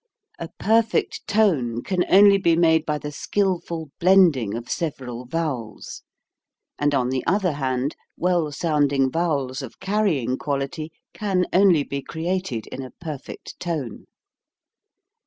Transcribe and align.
A 0.39 0.49
perfect 0.57 1.27
tone 1.27 1.83
can 1.83 2.03
only 2.09 2.39
be 2.39 2.55
made 2.55 2.87
by 2.87 2.97
the 2.97 3.11
skilful 3.11 3.91
blending 3.99 4.55
of 4.55 4.67
several 4.67 5.27
vowels; 5.27 6.01
and 6.79 6.95
on 6.95 7.09
the 7.09 7.23
other 7.27 7.51
hand 7.51 7.95
well 8.17 8.51
sounding 8.51 9.11
vowels 9.11 9.61
of 9.61 9.79
carrying 9.79 10.39
quality 10.39 10.91
can 11.13 11.45
only 11.53 11.83
be 11.83 12.01
created 12.01 12.65
in 12.71 12.81
a 12.81 12.89
perfect 12.99 13.59
tone. 13.59 14.05